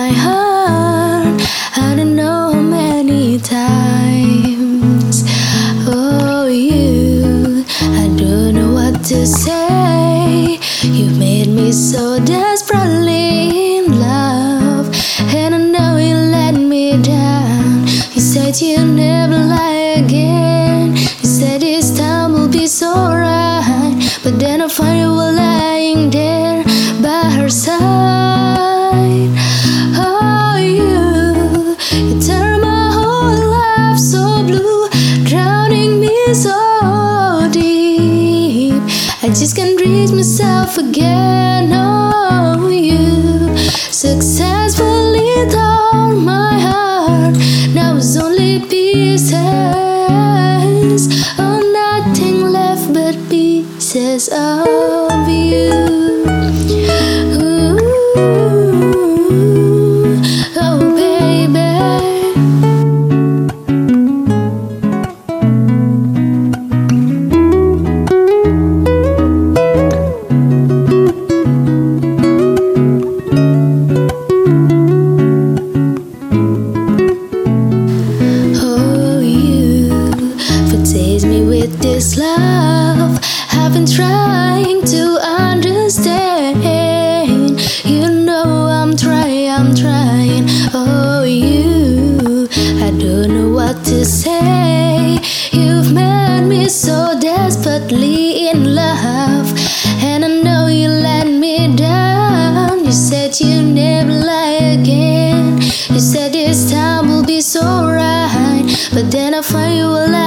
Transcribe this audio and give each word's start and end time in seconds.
my 0.00 0.10
heart. 0.26 1.40
I 1.86 1.94
don't 1.96 2.16
know 2.16 2.42
how 2.54 2.66
many 2.80 3.38
times. 3.38 5.16
Oh, 5.86 6.46
you, 6.46 7.64
I 8.02 8.06
don't 8.22 8.54
know 8.56 8.70
what 8.78 8.94
to 9.10 9.20
say. 9.24 10.58
You 10.96 11.06
made 11.26 11.50
me 11.58 11.70
so 11.70 12.02
desperately 12.18 13.76
in 13.78 13.84
love, 14.00 14.86
and 15.40 15.54
I 15.58 15.60
know 15.74 15.92
you 16.08 16.16
let 16.38 16.54
me 16.72 17.00
down. 17.00 17.86
You 18.14 18.22
said 18.32 18.60
you'd 18.60 18.96
never 19.08 19.38
lie 19.56 20.02
again. 20.02 20.96
You 21.20 21.28
said 21.38 21.60
this 21.60 21.96
time 21.96 22.32
will 22.32 22.52
be 22.60 22.66
so 22.66 22.92
right, 23.26 23.94
but 24.24 24.34
then 24.42 24.60
I 24.60 24.68
find 24.68 24.98
you 25.02 25.10
were 25.20 25.34
lying 25.46 26.10
there 26.10 26.64
by 27.00 27.30
her 27.38 27.48
side. 27.48 28.33
so 36.32 37.48
deep. 37.52 38.80
I 39.22 39.28
just 39.28 39.56
can't 39.56 39.78
reach 39.80 40.10
myself 40.10 40.78
again. 40.78 41.70
Oh, 41.72 42.68
you 42.68 43.56
successfully 43.58 45.46
tore 45.50 46.14
my 46.14 46.58
heart. 46.58 47.36
Now 47.74 47.96
it's 47.96 48.16
only 48.16 48.60
pieces. 48.60 49.32
Oh, 51.38 51.60
nothing 51.72 52.40
left 52.50 52.92
but 52.92 53.16
pieces. 53.28 54.28
Oh. 54.32 54.93
Love. 82.16 83.18
I've 83.52 83.72
been 83.72 83.86
trying 83.86 84.84
to 84.84 85.18
understand. 85.22 86.62
You 87.84 88.08
know 88.08 88.68
I'm 88.68 88.96
trying, 88.96 89.50
I'm 89.50 89.74
trying. 89.74 90.44
Oh, 90.72 91.24
you, 91.24 92.48
I 92.82 92.90
don't 92.90 93.34
know 93.34 93.50
what 93.50 93.84
to 93.86 94.04
say. 94.04 95.18
You've 95.52 95.92
made 95.92 96.46
me 96.46 96.68
so 96.68 97.18
desperately 97.20 98.48
in 98.48 98.74
love, 98.74 99.52
and 100.02 100.24
I 100.24 100.28
know 100.42 100.66
you 100.68 100.88
let 100.88 101.26
me 101.26 101.74
down. 101.76 102.84
You 102.84 102.92
said 102.92 103.40
you 103.40 103.62
never 103.62 104.12
lie 104.12 104.76
again. 104.78 105.60
You 105.62 106.00
said 106.00 106.32
this 106.32 106.70
time 106.70 107.08
will 107.08 107.24
be 107.24 107.40
so 107.40 107.86
right, 107.86 108.64
but 108.92 109.10
then 109.10 109.34
I 109.34 109.42
find 109.42 109.76
you 109.78 109.94
there 110.10 110.23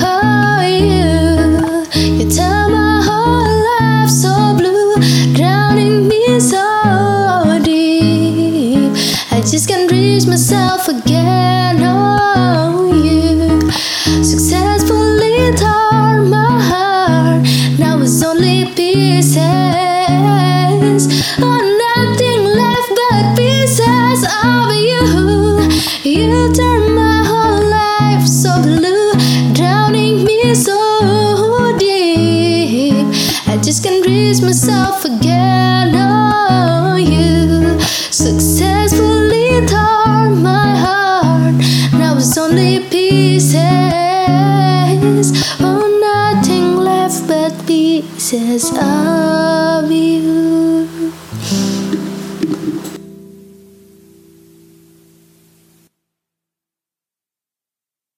Oh, 0.00 0.60
you, 0.66 1.84
you 2.18 2.26
my 2.70 3.02
whole 3.04 3.56
life 3.70 4.10
so 4.10 4.54
blue, 4.56 4.94
drowning 5.34 6.08
me 6.08 6.40
so 6.40 7.60
deep. 7.62 8.92
I 9.30 9.40
just 9.40 9.68
can't 9.68 9.90
reach 9.90 10.26
myself 10.26 10.88
again. 10.88 11.87
Blue, 28.62 29.12
drowning 29.54 30.24
me 30.24 30.54
so 30.54 31.76
deep. 31.78 33.06
I 33.46 33.56
just 33.62 33.82
can't 33.84 34.04
raise 34.06 34.40
myself 34.40 35.04
again. 35.04 35.94
Oh, 35.94 36.96
you 36.96 37.78
successfully 38.10 39.66
tore 39.66 40.30
my 40.30 40.76
heart. 40.76 41.54
Now 41.92 42.16
it's 42.16 42.36
only 42.38 42.80
pieces. 42.88 43.56
Oh, 45.60 45.84
nothing 46.00 46.76
left 46.76 47.26
but 47.28 47.52
pieces 47.66 48.70
of 48.76 49.90
you. 49.90 50.57